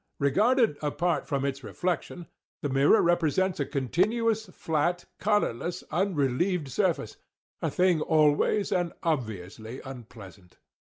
[0.17, 2.25] Regarded apart from its reflection,
[2.63, 10.57] the mirror presents a continuous, flat, colourless, unrelieved surface,—a thing always and obviously unpleasant.